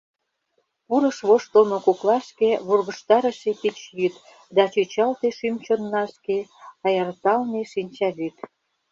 Пурыш 0.85 1.17
воштылмо 1.27 1.77
коклашке 1.85 2.49
Вургыжтарыше 2.67 3.51
пич 3.61 3.77
йӱд, 3.99 4.15
Да 4.55 4.63
чӱчалте 4.73 5.27
шӱм-чоннашке 5.37 6.37
Аярталме 6.85 7.61
шинчавӱд. 7.71 8.35